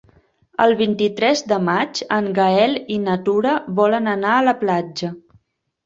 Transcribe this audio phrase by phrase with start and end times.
[0.63, 5.17] El vint-i-tres de maig en Gaël i na Tura volen anar a la platja.